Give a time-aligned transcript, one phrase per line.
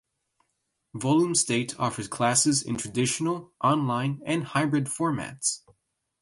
[0.95, 5.59] Volume State offers classes in traditional, online and hybrid formats.